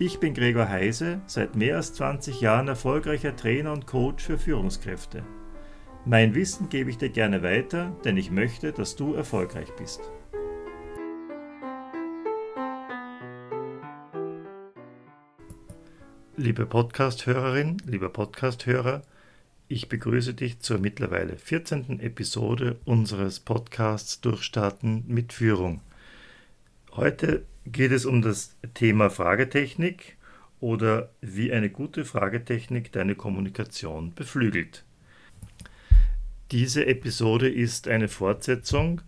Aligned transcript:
Ich 0.00 0.20
bin 0.20 0.32
Gregor 0.32 0.68
Heise, 0.68 1.20
seit 1.26 1.56
mehr 1.56 1.74
als 1.74 1.92
20 1.94 2.40
Jahren 2.40 2.68
erfolgreicher 2.68 3.34
Trainer 3.34 3.72
und 3.72 3.88
Coach 3.88 4.26
für 4.26 4.38
Führungskräfte. 4.38 5.24
Mein 6.04 6.36
Wissen 6.36 6.68
gebe 6.68 6.88
ich 6.88 6.98
dir 6.98 7.08
gerne 7.08 7.42
weiter, 7.42 7.96
denn 8.04 8.16
ich 8.16 8.30
möchte, 8.30 8.70
dass 8.70 8.94
du 8.94 9.14
erfolgreich 9.14 9.66
bist. 9.76 10.00
Liebe 16.36 16.64
Podcast-Hörerin, 16.64 17.78
lieber 17.84 18.10
Podcast-Hörer, 18.10 19.02
ich 19.66 19.88
begrüße 19.88 20.34
dich 20.34 20.60
zur 20.60 20.78
mittlerweile 20.78 21.36
14. 21.36 21.98
Episode 21.98 22.78
unseres 22.84 23.40
Podcasts 23.40 24.20
Durchstarten 24.20 25.02
mit 25.08 25.32
Führung. 25.32 25.80
Heute 26.98 27.44
geht 27.64 27.92
es 27.92 28.06
um 28.06 28.22
das 28.22 28.56
Thema 28.74 29.08
Fragetechnik 29.08 30.16
oder 30.58 31.10
wie 31.20 31.52
eine 31.52 31.70
gute 31.70 32.04
Fragetechnik 32.04 32.90
deine 32.90 33.14
Kommunikation 33.14 34.12
beflügelt. 34.16 34.84
Diese 36.50 36.86
Episode 36.86 37.48
ist 37.48 37.86
eine 37.86 38.08
Fortsetzung 38.08 39.00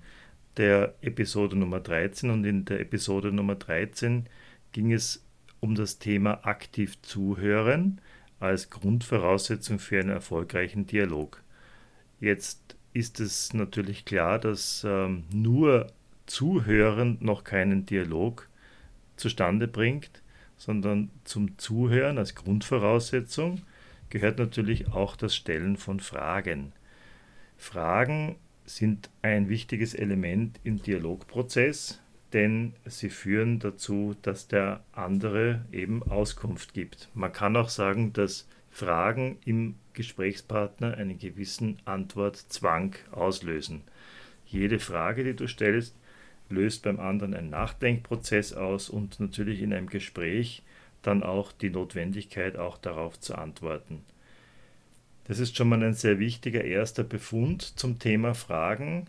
der 0.57 0.95
Episode 1.01 1.57
Nummer 1.57 1.81
13 1.81 2.31
und 2.31 2.45
in 2.45 2.65
der 2.65 2.79
Episode 2.79 3.33
Nummer 3.33 3.57
13 3.57 4.29
ging 4.71 4.93
es 4.93 5.27
um 5.59 5.75
das 5.75 5.99
Thema 5.99 6.47
aktiv 6.47 7.03
zuhören 7.03 8.01
als 8.39 8.71
Grundvoraussetzung 8.71 9.81
für 9.81 9.99
einen 9.99 10.11
erfolgreichen 10.11 10.87
Dialog. 10.87 11.43
Jetzt 12.21 12.77
ist 12.93 13.19
es 13.19 13.53
natürlich 13.53 14.05
klar, 14.05 14.39
dass 14.39 14.87
ähm, 14.87 15.25
nur 15.33 15.89
Zuhören 16.31 17.19
noch 17.21 17.43
keinen 17.43 17.87
Dialog 17.87 18.49
zustande 19.17 19.67
bringt, 19.67 20.23
sondern 20.57 21.11
zum 21.25 21.59
Zuhören 21.59 22.19
als 22.19 22.37
Grundvoraussetzung 22.37 23.63
gehört 24.11 24.39
natürlich 24.39 24.93
auch 24.93 25.17
das 25.17 25.35
Stellen 25.35 25.77
von 25.77 25.99
Fragen. 25.99 26.73
Fragen 27.57 28.37
sind 28.65 29.11
ein 29.23 29.49
wichtiges 29.49 29.93
Element 29.93 30.61
im 30.63 30.81
Dialogprozess, 30.81 32.01
denn 32.33 32.75
sie 32.87 33.11
führen 33.11 33.59
dazu, 33.59 34.15
dass 34.23 34.47
der 34.47 34.85
andere 34.93 35.65
eben 35.73 36.01
Auskunft 36.05 36.75
gibt. 36.75 37.09
Man 37.13 37.33
kann 37.33 37.57
auch 37.57 37.71
sagen, 37.71 38.13
dass 38.13 38.47
Fragen 38.71 39.39
im 39.45 39.75
Gesprächspartner 39.95 40.97
einen 40.97 41.19
gewissen 41.19 41.79
Antwortzwang 41.87 42.95
auslösen. 43.11 43.83
Jede 44.47 44.79
Frage, 44.79 45.25
die 45.25 45.35
du 45.35 45.49
stellst, 45.49 45.97
löst 46.51 46.83
beim 46.83 47.01
anderen 47.01 47.35
einen 47.35 47.51
Nachdenkprozess 47.51 48.53
aus 48.53 48.91
und 48.91 49.21
natürlich 49.21 49.63
in 49.63 49.73
einem 49.73 49.89
Gespräch 49.89 50.63
dann 51.03 51.23
auch 51.23 51.53
die 51.53 51.71
Notwendigkeit, 51.71 52.57
auch 52.57 52.77
darauf 52.77 53.19
zu 53.19 53.35
antworten. 53.35 54.03
Das 55.25 55.39
ist 55.39 55.57
schon 55.57 55.69
mal 55.69 55.83
ein 55.83 55.95
sehr 55.95 56.19
wichtiger 56.19 56.65
erster 56.65 57.05
Befund 57.05 57.63
zum 57.79 57.99
Thema 57.99 58.35
Fragen, 58.35 59.07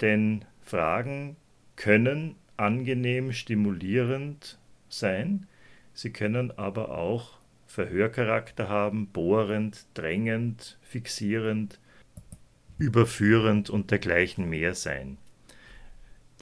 denn 0.00 0.44
Fragen 0.62 1.36
können 1.76 2.36
angenehm 2.56 3.32
stimulierend 3.32 4.58
sein, 4.88 5.46
sie 5.92 6.10
können 6.10 6.56
aber 6.56 6.96
auch 6.96 7.38
Verhörcharakter 7.66 8.68
haben, 8.68 9.08
bohrend, 9.08 9.86
drängend, 9.94 10.78
fixierend, 10.82 11.80
überführend 12.78 13.68
und 13.68 13.90
dergleichen 13.90 14.48
mehr 14.48 14.74
sein. 14.74 15.18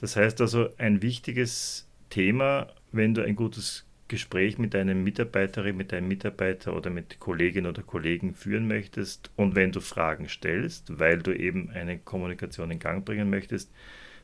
Das 0.03 0.17
heißt 0.17 0.41
also, 0.41 0.67
ein 0.77 1.01
wichtiges 1.01 1.87
Thema, 2.09 2.67
wenn 2.91 3.13
du 3.13 3.23
ein 3.23 3.37
gutes 3.37 3.85
Gespräch 4.09 4.57
mit 4.57 4.73
deinem 4.73 5.01
Mitarbeiterin, 5.01 5.77
mit 5.77 5.93
deinem 5.93 6.09
Mitarbeiter 6.09 6.75
oder 6.75 6.89
mit 6.89 7.21
Kolleginnen 7.21 7.67
oder 7.67 7.83
Kollegen 7.83 8.35
führen 8.35 8.67
möchtest 8.67 9.31
und 9.37 9.55
wenn 9.55 9.71
du 9.71 9.79
Fragen 9.79 10.27
stellst, 10.27 10.99
weil 10.99 11.19
du 11.19 11.31
eben 11.31 11.69
eine 11.69 11.97
Kommunikation 11.99 12.69
in 12.69 12.79
Gang 12.79 13.05
bringen 13.05 13.29
möchtest, 13.29 13.71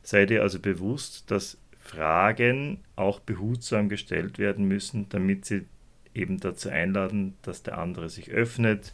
sei 0.04 0.26
dir 0.26 0.42
also 0.42 0.60
bewusst, 0.60 1.32
dass 1.32 1.58
Fragen 1.80 2.82
auch 2.98 3.22
behutsam 3.22 3.88
gestellt 3.88 4.38
werden 4.38 4.68
müssen, 4.68 5.08
damit 5.08 5.46
sie 5.46 5.62
eben 6.14 6.42
dazu 6.42 6.68
einladen, 6.68 7.36
dass 7.42 7.64
der 7.64 7.78
andere 7.78 8.10
sich 8.10 8.32
öffnet, 8.32 8.92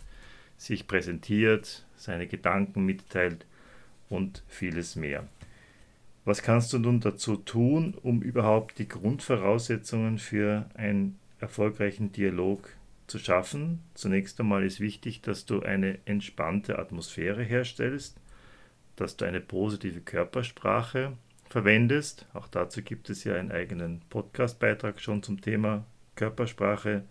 sich 0.60 0.86
präsentiert, 0.86 1.84
seine 1.98 2.28
Gedanken 2.28 2.86
mitteilt 2.86 3.48
und 4.08 4.44
vieles 4.48 4.96
mehr. 4.96 5.28
Was 6.26 6.42
kannst 6.42 6.74
du 6.74 6.80
nun 6.80 7.02
dazu 7.02 7.38
tun, 7.38 7.94
um 8.02 8.24
überhaupt 8.24 8.80
die 8.80 8.88
Grundvoraussetzungen 8.88 10.18
für 10.18 10.68
einen 10.74 11.20
erfolgreichen 11.40 12.12
Dialog 12.12 12.68
zu 13.06 13.20
schaffen? 13.20 13.84
Zunächst 13.94 14.40
einmal 14.40 14.66
ist 14.66 14.80
wichtig, 14.80 15.22
dass 15.22 15.46
du 15.46 15.62
eine 15.62 16.00
entspannte 16.06 16.80
Atmosphäre 16.80 17.44
herstellst, 17.44 18.18
dass 18.96 19.18
du 19.18 19.26
eine 19.26 19.40
positive 19.40 20.02
Körpersprache 20.02 21.14
verwendest. 21.48 22.26
Auch 22.34 22.48
dazu 22.48 22.82
gibt 22.82 23.12
es 23.12 23.24
ja 23.24 23.36
einen 23.36 23.52
eigenen 23.52 24.02
Podcastbeitrag 24.10 25.00
schon 25.00 25.22
zum 25.22 25.42
Thema 25.42 25.86
Körpersprache. 26.16 27.04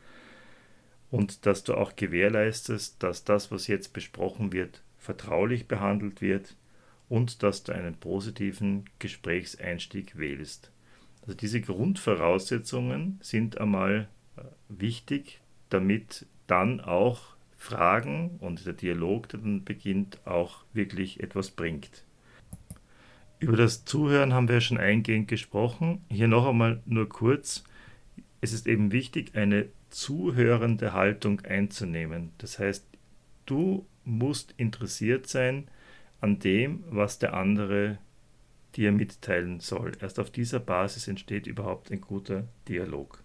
Und 1.13 1.47
dass 1.47 1.63
du 1.63 1.75
auch 1.75 1.95
gewährleistest, 1.95 3.01
dass 3.01 3.23
das, 3.23 3.53
was 3.53 3.69
jetzt 3.69 3.93
besprochen 3.93 4.53
wird, 4.53 4.83
vertraulich 4.99 5.69
behandelt 5.69 6.21
wird 6.21 6.57
und 7.15 7.45
dass 7.45 7.63
du 7.63 7.73
einen 7.73 7.95
positiven 7.95 8.87
Gesprächseinstieg 8.99 10.19
wählst. 10.19 10.73
Also 11.23 11.35
diese 11.35 11.61
Grundvoraussetzungen 11.61 13.21
sind 13.23 13.57
einmal 13.61 14.09
äh, 14.37 14.43
wichtig, 14.69 15.41
damit 15.71 16.27
dann 16.49 16.81
auch 16.81 17.37
Fragen 17.57 18.39
und 18.41 18.67
der 18.67 18.73
Dialog, 18.73 19.29
der 19.29 19.39
dann 19.39 19.63
beginnt, 19.63 20.27
auch 20.27 20.65
wirklich 20.73 21.21
etwas 21.21 21.53
bringt. 21.53 22.03
Über 23.39 23.57
das 23.57 23.85
Zuhören 23.85 24.35
haben 24.35 24.49
wir 24.49 24.61
schon 24.61 24.79
eingehend 24.79 25.29
gesprochen. 25.29 26.05
Hier 26.11 26.27
noch 26.27 26.49
einmal 26.49 26.83
nur 26.85 27.09
kurz. 27.09 27.63
Es 28.41 28.53
ist 28.53 28.67
eben 28.67 28.91
wichtig, 28.91 29.37
eine 29.37 29.67
zuhörende 29.89 30.95
Haltung 30.95 31.43
einzunehmen. 31.43 32.33
Das 32.39 32.59
heißt, 32.59 32.85
du 33.47 33.87
musst 34.05 34.53
interessiert 34.57 35.29
sein 35.29 35.69
an 36.25 36.39
dem, 36.39 36.83
was 36.89 37.19
der 37.19 37.35
andere 37.35 37.99
dir 38.77 38.93
mitteilen 38.93 39.61
soll. 39.61 39.93
Erst 40.01 40.19
auf 40.19 40.31
dieser 40.31 40.59
Basis 40.59 41.07
entsteht 41.07 41.47
überhaupt 41.47 41.93
ein 41.93 42.01
guter 42.01 42.45
Dialog. 42.67 43.23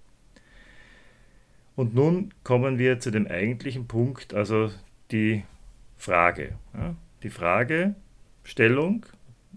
Und 1.78 1.96
nun 1.96 2.34
kommen 2.44 2.78
wir 2.78 3.00
zu 3.00 3.10
dem 3.10 3.26
eigentlichen 3.26 3.88
Punkt, 3.88 4.34
also 4.34 4.70
die 5.12 5.46
Frage. 5.98 6.56
Die 7.24 7.30
Fragestellung 7.30 9.06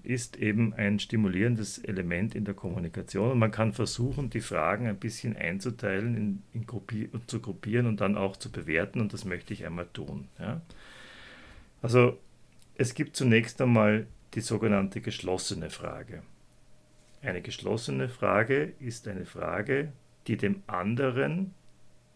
ist 0.04 0.36
eben 0.36 0.72
ein 0.74 1.00
stimulierendes 1.00 1.78
Element 1.78 2.36
in 2.36 2.44
der 2.44 2.54
Kommunikation 2.54 3.32
und 3.32 3.40
man 3.40 3.50
kann 3.50 3.72
versuchen, 3.72 4.30
die 4.30 4.40
Fragen 4.40 4.86
ein 4.86 4.98
bisschen 4.98 5.36
einzuteilen, 5.36 6.42
in, 6.52 6.62
in 6.62 7.22
zu 7.26 7.40
gruppieren 7.40 7.86
und 7.86 8.00
dann 8.00 8.16
auch 8.16 8.36
zu 8.36 8.52
bewerten 8.52 9.00
und 9.00 9.12
das 9.12 9.24
möchte 9.24 9.52
ich 9.52 9.66
einmal 9.66 9.88
tun. 9.92 10.28
Ja. 10.38 10.60
Also 11.82 12.18
es 12.74 12.94
gibt 12.94 13.16
zunächst 13.16 13.60
einmal 13.60 14.06
die 14.34 14.40
sogenannte 14.40 15.00
geschlossene 15.00 15.70
Frage. 15.70 16.22
Eine 17.20 17.42
geschlossene 17.42 18.08
Frage 18.08 18.72
ist 18.80 19.06
eine 19.06 19.26
Frage, 19.26 19.92
die 20.26 20.36
dem 20.36 20.62
anderen 20.66 21.54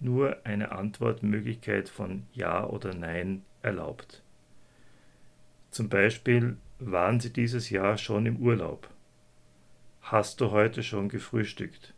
nur 0.01 0.45
eine 0.45 0.73
Antwortmöglichkeit 0.73 1.89
von 1.89 2.27
Ja 2.33 2.67
oder 2.67 2.95
Nein 2.95 3.43
erlaubt. 3.63 4.23
Zum 5.71 5.89
Beispiel, 5.89 6.57
waren 6.79 7.21
Sie 7.21 7.33
dieses 7.33 7.71
Jahr 7.71 7.97
schon 7.97 8.27
im 8.27 8.37
Urlaub? 8.37 8.91
Hast 10.03 10.41
du 10.41 10.51
heute 10.51 10.83
schon 10.83 11.09
gefrühstückt? 11.09 11.95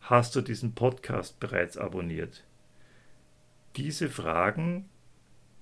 Hast 0.00 0.36
du 0.36 0.40
diesen 0.40 0.74
Podcast 0.74 1.40
bereits 1.40 1.78
abonniert? 1.78 2.44
Diese 3.76 4.08
Fragen 4.10 4.88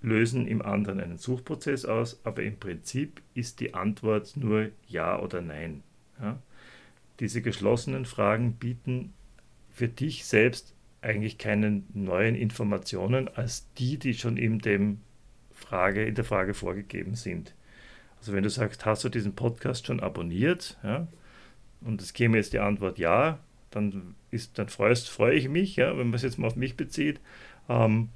lösen 0.02 0.46
im 0.46 0.62
anderen 0.62 1.00
einen 1.00 1.18
Suchprozess 1.18 1.84
aus, 1.84 2.20
aber 2.24 2.42
im 2.42 2.58
Prinzip 2.58 3.20
ist 3.34 3.60
die 3.60 3.74
Antwort 3.74 4.36
nur 4.36 4.70
Ja 4.86 5.20
oder 5.20 5.40
Nein. 5.40 5.82
Ja? 6.20 6.38
Diese 7.20 7.42
geschlossenen 7.42 8.06
Fragen 8.06 8.54
bieten 8.54 9.12
für 9.70 9.88
dich 9.88 10.24
selbst 10.24 10.74
eigentlich 11.02 11.38
keine 11.38 11.82
neuen 11.94 12.34
Informationen 12.34 13.28
als 13.28 13.66
die, 13.74 13.98
die 13.98 14.14
schon 14.14 14.36
in 14.36 14.58
dem 14.58 15.00
Frage, 15.52 16.04
in 16.04 16.14
der 16.14 16.24
Frage 16.24 16.54
vorgegeben 16.54 17.14
sind. 17.14 17.54
Also 18.18 18.32
wenn 18.32 18.42
du 18.42 18.50
sagst, 18.50 18.84
hast 18.84 19.04
du 19.04 19.08
diesen 19.08 19.34
Podcast 19.34 19.86
schon 19.86 20.00
abonniert? 20.00 20.78
Ja, 20.82 21.06
und 21.80 22.02
es 22.02 22.12
käme 22.12 22.36
jetzt 22.36 22.52
die 22.52 22.58
Antwort 22.58 22.98
ja, 22.98 23.38
dann, 23.70 24.14
ist, 24.30 24.58
dann 24.58 24.68
freust, 24.68 25.08
freue 25.08 25.34
ich 25.34 25.48
mich, 25.48 25.76
ja, 25.76 25.96
wenn 25.96 26.08
man 26.08 26.14
es 26.14 26.22
jetzt 26.22 26.38
mal 26.38 26.48
auf 26.48 26.56
mich 26.56 26.76
bezieht. 26.76 27.20
Ähm, 27.68 28.10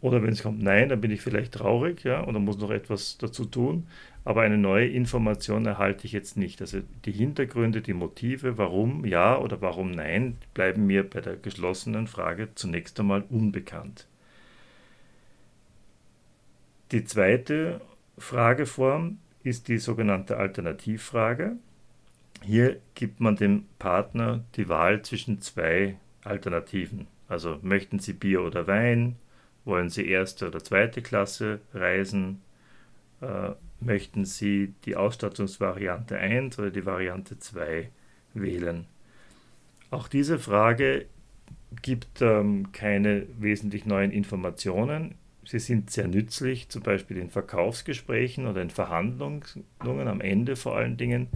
oder 0.00 0.22
wenn 0.22 0.32
es 0.32 0.42
kommt, 0.42 0.62
nein, 0.62 0.88
dann 0.88 1.00
bin 1.00 1.10
ich 1.10 1.20
vielleicht 1.20 1.52
traurig, 1.52 2.04
ja, 2.04 2.26
oder 2.26 2.38
muss 2.38 2.58
noch 2.58 2.70
etwas 2.70 3.18
dazu 3.18 3.44
tun. 3.44 3.86
Aber 4.24 4.42
eine 4.42 4.58
neue 4.58 4.88
Information 4.88 5.66
erhalte 5.66 6.06
ich 6.06 6.12
jetzt 6.12 6.36
nicht. 6.36 6.60
Also 6.60 6.80
die 7.04 7.12
Hintergründe, 7.12 7.82
die 7.82 7.94
Motive, 7.94 8.58
warum 8.58 9.04
ja 9.04 9.38
oder 9.38 9.60
warum 9.60 9.90
nein, 9.90 10.36
bleiben 10.54 10.86
mir 10.86 11.08
bei 11.08 11.20
der 11.20 11.36
geschlossenen 11.36 12.06
Frage 12.06 12.48
zunächst 12.54 12.98
einmal 13.00 13.24
unbekannt. 13.28 14.06
Die 16.92 17.04
zweite 17.04 17.80
Frageform 18.18 19.18
ist 19.42 19.68
die 19.68 19.78
sogenannte 19.78 20.36
Alternativfrage. 20.36 21.56
Hier 22.42 22.80
gibt 22.94 23.20
man 23.20 23.36
dem 23.36 23.66
Partner 23.78 24.44
die 24.56 24.68
Wahl 24.68 25.02
zwischen 25.02 25.40
zwei 25.40 25.96
Alternativen. 26.24 27.06
Also 27.28 27.58
möchten 27.62 27.98
Sie 27.98 28.12
Bier 28.12 28.42
oder 28.42 28.66
Wein? 28.66 29.16
Wollen 29.64 29.90
Sie 29.90 30.06
erste 30.06 30.48
oder 30.48 30.62
zweite 30.62 31.02
Klasse 31.02 31.60
reisen? 31.74 32.42
Äh, 33.20 33.50
möchten 33.80 34.24
Sie 34.24 34.74
die 34.84 34.96
Ausstattungsvariante 34.96 36.16
1 36.16 36.58
oder 36.58 36.70
die 36.70 36.86
Variante 36.86 37.38
2 37.38 37.90
wählen? 38.34 38.86
Auch 39.90 40.08
diese 40.08 40.38
Frage 40.38 41.06
gibt 41.82 42.22
ähm, 42.22 42.72
keine 42.72 43.26
wesentlich 43.38 43.86
neuen 43.86 44.10
Informationen. 44.10 45.14
Sie 45.44 45.58
sind 45.58 45.90
sehr 45.90 46.06
nützlich, 46.06 46.68
zum 46.68 46.82
Beispiel 46.82 47.16
in 47.16 47.30
Verkaufsgesprächen 47.30 48.46
oder 48.46 48.62
in 48.62 48.70
Verhandlungen, 48.70 49.42
am 49.78 50.20
Ende 50.20 50.54
vor 50.54 50.76
allen 50.76 50.96
Dingen, 50.96 51.28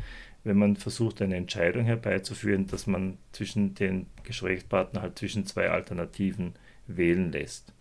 wenn 0.44 0.58
man 0.58 0.76
versucht, 0.76 1.22
eine 1.22 1.36
Entscheidung 1.36 1.84
herbeizuführen, 1.84 2.66
dass 2.66 2.86
man 2.86 3.18
zwischen 3.32 3.74
den 3.74 4.06
Gesprächspartnern 4.22 5.02
halt 5.02 5.18
zwischen 5.18 5.46
zwei 5.46 5.70
Alternativen 5.70 6.52
wählen 6.86 7.32
lässt. 7.32 7.72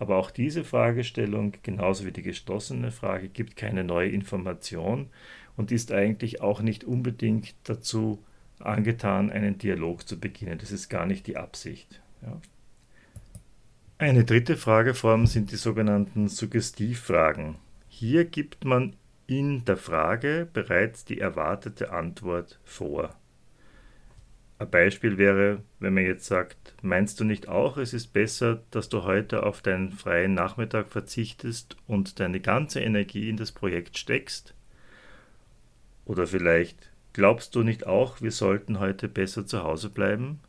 Aber 0.00 0.16
auch 0.16 0.30
diese 0.30 0.64
Fragestellung, 0.64 1.52
genauso 1.62 2.06
wie 2.06 2.10
die 2.10 2.22
geschlossene 2.22 2.90
Frage, 2.90 3.28
gibt 3.28 3.54
keine 3.54 3.84
neue 3.84 4.08
Information 4.08 5.10
und 5.58 5.70
ist 5.70 5.92
eigentlich 5.92 6.40
auch 6.40 6.62
nicht 6.62 6.84
unbedingt 6.84 7.54
dazu 7.64 8.24
angetan, 8.60 9.30
einen 9.30 9.58
Dialog 9.58 10.08
zu 10.08 10.18
beginnen. 10.18 10.56
Das 10.56 10.72
ist 10.72 10.88
gar 10.88 11.04
nicht 11.04 11.26
die 11.26 11.36
Absicht. 11.36 12.00
Ja. 12.22 12.40
Eine 13.98 14.24
dritte 14.24 14.56
Frageform 14.56 15.26
sind 15.26 15.52
die 15.52 15.56
sogenannten 15.56 16.28
Suggestivfragen. 16.28 17.56
Hier 17.90 18.24
gibt 18.24 18.64
man 18.64 18.96
in 19.26 19.66
der 19.66 19.76
Frage 19.76 20.48
bereits 20.50 21.04
die 21.04 21.20
erwartete 21.20 21.92
Antwort 21.92 22.58
vor. 22.64 23.14
Ein 24.60 24.68
Beispiel 24.68 25.16
wäre, 25.16 25.62
wenn 25.78 25.94
man 25.94 26.04
jetzt 26.04 26.26
sagt, 26.26 26.74
meinst 26.82 27.18
du 27.18 27.24
nicht 27.24 27.48
auch, 27.48 27.78
es 27.78 27.94
ist 27.94 28.08
besser, 28.08 28.62
dass 28.70 28.90
du 28.90 29.04
heute 29.04 29.44
auf 29.44 29.62
deinen 29.62 29.90
freien 29.90 30.34
Nachmittag 30.34 30.92
verzichtest 30.92 31.78
und 31.86 32.20
deine 32.20 32.40
ganze 32.40 32.80
Energie 32.80 33.30
in 33.30 33.38
das 33.38 33.52
Projekt 33.52 33.96
steckst? 33.96 34.54
Oder 36.04 36.26
vielleicht, 36.26 36.92
glaubst 37.14 37.54
du 37.54 37.62
nicht 37.62 37.86
auch, 37.86 38.20
wir 38.20 38.32
sollten 38.32 38.80
heute 38.80 39.08
besser 39.08 39.46
zu 39.46 39.62
Hause 39.62 39.88
bleiben? 39.88 40.40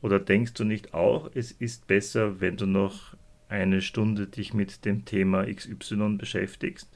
Oder 0.00 0.18
denkst 0.18 0.54
du 0.54 0.64
nicht 0.64 0.92
auch, 0.92 1.30
es 1.32 1.52
ist 1.52 1.86
besser, 1.86 2.40
wenn 2.40 2.56
du 2.56 2.66
noch 2.66 3.16
eine 3.48 3.82
Stunde 3.82 4.26
dich 4.26 4.52
mit 4.52 4.84
dem 4.84 5.04
Thema 5.04 5.44
XY 5.44 6.16
beschäftigst? 6.18 6.88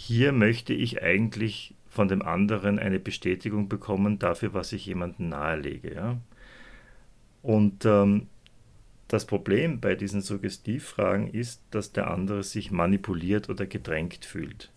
hier 0.00 0.30
möchte 0.30 0.72
ich 0.74 1.02
eigentlich 1.02 1.74
von 1.88 2.08
dem 2.08 2.22
anderen 2.22 2.78
eine 2.78 2.98
Bestätigung 2.98 3.68
bekommen 3.68 4.18
dafür, 4.18 4.54
was 4.54 4.72
ich 4.72 4.86
jemandem 4.86 5.30
nahelege. 5.30 5.94
Ja? 5.94 6.18
Und 7.42 7.84
ähm, 7.84 8.26
das 9.08 9.24
Problem 9.24 9.80
bei 9.80 9.94
diesen 9.94 10.20
Suggestivfragen 10.20 11.28
ist, 11.32 11.62
dass 11.70 11.92
der 11.92 12.10
andere 12.10 12.42
sich 12.42 12.70
manipuliert 12.70 13.48
oder 13.48 13.66
gedrängt 13.66 14.24
fühlt. 14.24 14.70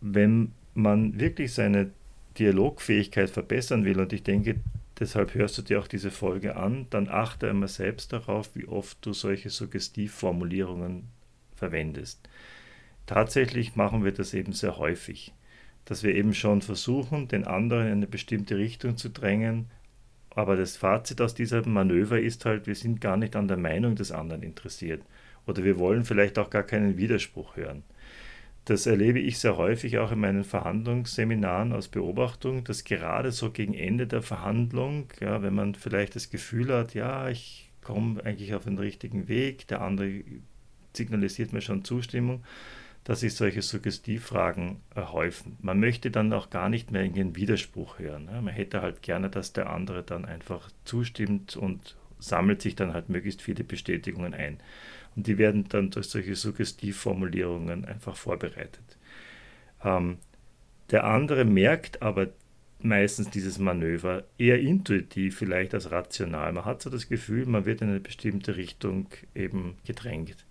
Wenn 0.00 0.52
man 0.74 1.18
wirklich 1.18 1.52
seine 1.52 1.90
Dialogfähigkeit 2.38 3.30
verbessern 3.30 3.84
will, 3.84 3.98
und 3.98 4.12
ich 4.12 4.22
denke, 4.22 4.60
deshalb 4.98 5.34
hörst 5.34 5.58
du 5.58 5.62
dir 5.62 5.80
auch 5.80 5.88
diese 5.88 6.12
Folge 6.12 6.56
an, 6.56 6.86
dann 6.90 7.08
achte 7.08 7.50
einmal 7.50 7.68
selbst 7.68 8.12
darauf, 8.12 8.54
wie 8.54 8.66
oft 8.66 8.98
du 9.04 9.12
solche 9.12 9.50
Suggestivformulierungen 9.50 11.08
verwendest. 11.56 12.28
Tatsächlich 13.06 13.76
machen 13.76 14.04
wir 14.04 14.12
das 14.12 14.32
eben 14.34 14.52
sehr 14.52 14.78
häufig, 14.78 15.32
dass 15.84 16.02
wir 16.02 16.14
eben 16.14 16.34
schon 16.34 16.62
versuchen, 16.62 17.28
den 17.28 17.44
anderen 17.46 17.86
in 17.86 17.92
eine 17.92 18.06
bestimmte 18.06 18.56
Richtung 18.56 18.96
zu 18.96 19.10
drängen, 19.10 19.66
aber 20.30 20.56
das 20.56 20.76
Fazit 20.76 21.20
aus 21.20 21.34
dieser 21.34 21.66
Manöver 21.66 22.18
ist 22.18 22.44
halt, 22.44 22.66
wir 22.66 22.74
sind 22.74 23.00
gar 23.00 23.16
nicht 23.16 23.36
an 23.36 23.46
der 23.48 23.56
Meinung 23.56 23.94
des 23.94 24.10
anderen 24.10 24.42
interessiert 24.42 25.02
oder 25.46 25.62
wir 25.64 25.78
wollen 25.78 26.04
vielleicht 26.04 26.38
auch 26.38 26.50
gar 26.50 26.62
keinen 26.62 26.96
Widerspruch 26.96 27.56
hören. 27.56 27.84
Das 28.64 28.86
erlebe 28.86 29.18
ich 29.18 29.38
sehr 29.38 29.58
häufig 29.58 29.98
auch 29.98 30.10
in 30.10 30.20
meinen 30.20 30.42
Verhandlungsseminaren 30.42 31.74
aus 31.74 31.88
Beobachtung, 31.88 32.64
dass 32.64 32.84
gerade 32.84 33.30
so 33.30 33.50
gegen 33.50 33.74
Ende 33.74 34.06
der 34.06 34.22
Verhandlung, 34.22 35.08
ja, 35.20 35.42
wenn 35.42 35.54
man 35.54 35.74
vielleicht 35.74 36.16
das 36.16 36.30
Gefühl 36.30 36.72
hat, 36.72 36.94
ja, 36.94 37.28
ich 37.28 37.70
komme 37.82 38.24
eigentlich 38.24 38.54
auf 38.54 38.64
den 38.64 38.78
richtigen 38.78 39.28
Weg, 39.28 39.68
der 39.68 39.82
andere 39.82 40.22
signalisiert 40.94 41.52
mir 41.52 41.60
schon 41.60 41.84
Zustimmung, 41.84 42.42
dass 43.04 43.20
sich 43.20 43.34
solche 43.34 43.62
Suggestivfragen 43.62 44.80
häufen. 44.96 45.58
Man 45.60 45.78
möchte 45.78 46.10
dann 46.10 46.32
auch 46.32 46.50
gar 46.50 46.70
nicht 46.70 46.90
mehr 46.90 47.02
einen 47.02 47.36
Widerspruch 47.36 47.98
hören. 47.98 48.26
Man 48.26 48.48
hätte 48.48 48.80
halt 48.80 49.02
gerne, 49.02 49.28
dass 49.28 49.52
der 49.52 49.70
andere 49.70 50.02
dann 50.02 50.24
einfach 50.24 50.70
zustimmt 50.84 51.56
und 51.56 51.96
sammelt 52.18 52.62
sich 52.62 52.74
dann 52.74 52.94
halt 52.94 53.10
möglichst 53.10 53.42
viele 53.42 53.62
Bestätigungen 53.62 54.32
ein. 54.32 54.58
Und 55.16 55.26
die 55.26 55.36
werden 55.36 55.66
dann 55.68 55.90
durch 55.90 56.06
solche 56.06 56.34
Suggestivformulierungen 56.34 57.84
einfach 57.84 58.16
vorbereitet. 58.16 58.96
Ähm, 59.84 60.18
der 60.90 61.04
andere 61.04 61.44
merkt 61.44 62.02
aber 62.02 62.28
meistens 62.80 63.30
dieses 63.30 63.58
Manöver 63.58 64.24
eher 64.38 64.60
intuitiv 64.60 65.38
vielleicht 65.38 65.74
als 65.74 65.90
rational. 65.90 66.52
Man 66.52 66.64
hat 66.64 66.82
so 66.82 66.90
das 66.90 67.08
Gefühl, 67.08 67.46
man 67.46 67.64
wird 67.64 67.82
in 67.82 67.88
eine 67.88 68.00
bestimmte 68.00 68.56
Richtung 68.56 69.08
eben 69.34 69.76
gedrängt. 69.86 70.44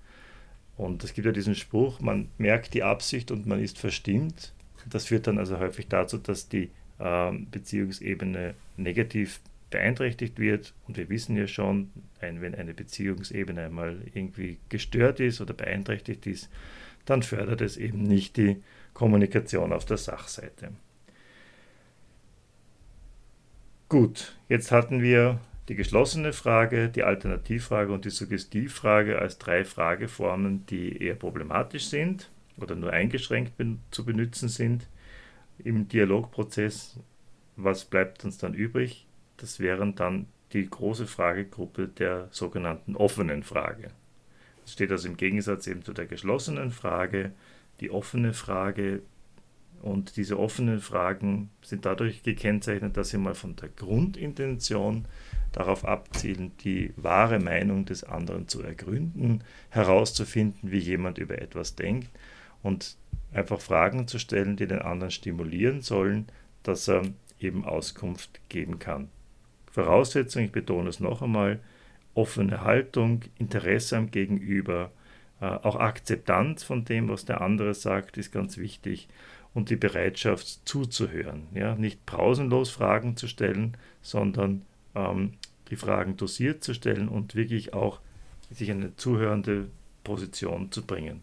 Und 0.77 1.03
es 1.03 1.13
gibt 1.13 1.25
ja 1.25 1.31
diesen 1.31 1.55
Spruch, 1.55 1.99
man 1.99 2.29
merkt 2.37 2.73
die 2.73 2.83
Absicht 2.83 3.31
und 3.31 3.45
man 3.45 3.59
ist 3.59 3.77
verstimmt. 3.77 4.53
Das 4.89 5.05
führt 5.05 5.27
dann 5.27 5.37
also 5.37 5.59
häufig 5.59 5.87
dazu, 5.87 6.17
dass 6.17 6.49
die 6.49 6.71
äh, 6.99 7.31
Beziehungsebene 7.51 8.55
negativ 8.77 9.39
beeinträchtigt 9.69 10.39
wird. 10.39 10.73
Und 10.87 10.97
wir 10.97 11.09
wissen 11.09 11.35
ja 11.35 11.47
schon, 11.47 11.89
ein, 12.19 12.41
wenn 12.41 12.55
eine 12.55 12.73
Beziehungsebene 12.73 13.65
einmal 13.65 14.01
irgendwie 14.13 14.57
gestört 14.69 15.19
ist 15.19 15.41
oder 15.41 15.53
beeinträchtigt 15.53 16.25
ist, 16.27 16.49
dann 17.05 17.23
fördert 17.23 17.61
es 17.61 17.77
eben 17.77 18.03
nicht 18.03 18.37
die 18.37 18.61
Kommunikation 18.93 19.73
auf 19.73 19.85
der 19.85 19.97
Sachseite. 19.97 20.71
Gut, 23.89 24.35
jetzt 24.49 24.71
hatten 24.71 25.01
wir 25.01 25.39
die 25.69 25.75
geschlossene 25.75 26.33
Frage, 26.33 26.89
die 26.89 27.03
Alternativfrage 27.03 27.93
und 27.93 28.05
die 28.05 28.09
Suggestivfrage 28.09 29.19
als 29.19 29.37
drei 29.37 29.63
Frageformen, 29.63 30.65
die 30.65 31.01
eher 31.01 31.15
problematisch 31.15 31.85
sind 31.85 32.29
oder 32.57 32.75
nur 32.75 32.91
eingeschränkt 32.91 33.53
zu 33.91 34.05
benutzen 34.05 34.49
sind 34.49 34.87
im 35.59 35.87
Dialogprozess. 35.87 36.99
Was 37.55 37.85
bleibt 37.85 38.25
uns 38.25 38.37
dann 38.37 38.53
übrig? 38.53 39.07
Das 39.37 39.59
wären 39.59 39.95
dann 39.95 40.27
die 40.51 40.69
große 40.69 41.07
Fragegruppe 41.07 41.87
der 41.87 42.27
sogenannten 42.31 42.95
offenen 42.95 43.43
Frage. 43.43 43.91
Das 44.61 44.73
steht 44.73 44.91
also 44.91 45.07
im 45.07 45.17
Gegensatz 45.17 45.67
eben 45.67 45.83
zu 45.83 45.93
der 45.93 46.05
geschlossenen 46.05 46.71
Frage. 46.71 47.31
Die 47.79 47.89
offene 47.89 48.33
Frage 48.33 49.01
und 49.83 50.15
diese 50.15 50.39
offenen 50.39 50.79
Fragen 50.79 51.49
sind 51.61 51.85
dadurch 51.85 52.23
gekennzeichnet, 52.23 52.95
dass 52.95 53.09
sie 53.09 53.17
mal 53.17 53.35
von 53.35 53.57
der 53.57 53.67
Grundintention 53.67 55.05
darauf 55.51 55.83
abzielen, 55.83 56.53
die 56.63 56.93
wahre 56.95 57.37
Meinung 57.39 57.83
des 57.83 58.05
anderen 58.05 58.47
zu 58.47 58.63
ergründen, 58.63 59.43
herauszufinden, 59.69 60.71
wie 60.71 60.79
jemand 60.79 61.17
über 61.17 61.41
etwas 61.41 61.75
denkt 61.75 62.09
und 62.63 62.95
einfach 63.33 63.59
Fragen 63.59 64.07
zu 64.07 64.19
stellen, 64.19 64.55
die 64.55 64.67
den 64.67 64.79
anderen 64.79 65.11
stimulieren 65.11 65.81
sollen, 65.81 66.27
dass 66.63 66.87
er 66.87 67.03
eben 67.41 67.65
Auskunft 67.65 68.39
geben 68.47 68.79
kann. 68.79 69.09
Voraussetzung, 69.69 70.43
ich 70.43 70.51
betone 70.53 70.87
es 70.87 71.01
noch 71.01 71.21
einmal, 71.21 71.59
offene 72.13 72.61
Haltung, 72.61 73.21
Interesse 73.37 73.97
am 73.97 74.11
Gegenüber, 74.11 74.91
äh, 75.41 75.45
auch 75.45 75.75
Akzeptanz 75.75 76.63
von 76.63 76.85
dem, 76.85 77.09
was 77.09 77.25
der 77.25 77.41
andere 77.41 77.73
sagt, 77.73 78.15
ist 78.15 78.31
ganz 78.31 78.57
wichtig 78.57 79.09
und 79.53 79.69
die 79.69 79.75
Bereitschaft 79.75 80.61
zuzuhören. 80.65 81.47
Ja? 81.53 81.75
Nicht 81.75 82.05
pausenlos 82.05 82.69
Fragen 82.69 83.15
zu 83.17 83.27
stellen, 83.27 83.77
sondern 84.01 84.63
ähm, 84.95 85.33
die 85.69 85.75
Fragen 85.75 86.17
dosiert 86.17 86.63
zu 86.63 86.73
stellen 86.73 87.07
und 87.07 87.35
wirklich 87.35 87.73
auch 87.73 87.99
sich 88.51 88.69
eine 88.71 88.95
zuhörende 88.95 89.67
Position 90.03 90.71
zu 90.71 90.85
bringen. 90.85 91.21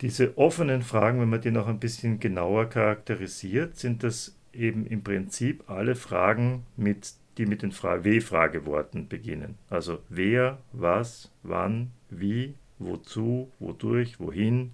Diese 0.00 0.36
offenen 0.36 0.82
Fragen, 0.82 1.20
wenn 1.20 1.30
man 1.30 1.40
die 1.40 1.50
noch 1.50 1.68
ein 1.68 1.78
bisschen 1.80 2.20
genauer 2.20 2.66
charakterisiert, 2.66 3.76
sind 3.76 4.02
das 4.02 4.36
eben 4.52 4.86
im 4.86 5.02
Prinzip 5.02 5.68
alle 5.70 5.94
Fragen, 5.94 6.64
mit, 6.76 7.12
die 7.38 7.46
mit 7.46 7.62
den 7.62 7.72
W-Frageworten 7.72 9.08
beginnen. 9.08 9.56
Also 9.70 10.00
wer, 10.08 10.58
was, 10.72 11.30
wann, 11.42 11.92
wie, 12.10 12.54
wozu, 12.78 13.50
wodurch, 13.58 14.20
wohin 14.20 14.72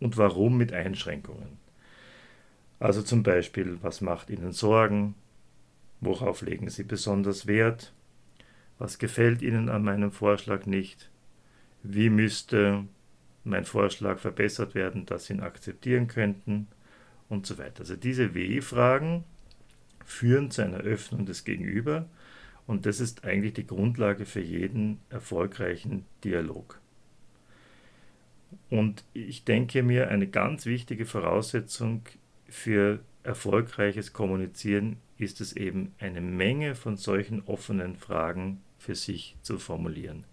und 0.00 0.16
warum 0.16 0.56
mit 0.56 0.72
Einschränkungen. 0.72 1.58
Also 2.78 3.02
zum 3.02 3.22
Beispiel, 3.22 3.78
was 3.82 4.00
macht 4.00 4.30
Ihnen 4.30 4.52
Sorgen? 4.52 5.14
Worauf 6.00 6.40
legen 6.40 6.70
Sie 6.70 6.82
besonders 6.82 7.46
Wert? 7.46 7.92
Was 8.78 8.98
gefällt 8.98 9.42
Ihnen 9.42 9.68
an 9.68 9.84
meinem 9.84 10.10
Vorschlag 10.10 10.64
nicht? 10.64 11.10
Wie 11.82 12.08
müsste 12.08 12.84
mein 13.44 13.66
Vorschlag 13.66 14.18
verbessert 14.18 14.74
werden, 14.74 15.04
dass 15.04 15.26
Sie 15.26 15.34
ihn 15.34 15.40
akzeptieren 15.40 16.08
könnten? 16.08 16.66
Und 17.28 17.46
so 17.46 17.58
weiter. 17.58 17.80
Also 17.80 17.94
diese 17.94 18.34
W-Fragen 18.34 19.22
führen 20.04 20.50
zu 20.50 20.62
einer 20.62 20.78
Öffnung 20.80 21.26
des 21.26 21.44
Gegenüber 21.44 22.08
und 22.66 22.86
das 22.86 23.00
ist 23.00 23.24
eigentlich 23.24 23.54
die 23.54 23.66
Grundlage 23.66 24.26
für 24.26 24.40
jeden 24.40 25.00
erfolgreichen 25.10 26.06
Dialog. 26.24 26.79
Und 28.68 29.04
ich 29.12 29.44
denke 29.44 29.82
mir, 29.82 30.08
eine 30.08 30.26
ganz 30.26 30.66
wichtige 30.66 31.06
Voraussetzung 31.06 32.02
für 32.48 33.00
erfolgreiches 33.22 34.12
Kommunizieren 34.12 34.96
ist 35.18 35.40
es 35.40 35.54
eben, 35.54 35.94
eine 35.98 36.20
Menge 36.20 36.74
von 36.74 36.96
solchen 36.96 37.42
offenen 37.42 37.96
Fragen 37.96 38.60
für 38.78 38.94
sich 38.94 39.36
zu 39.42 39.58
formulieren. 39.58 40.24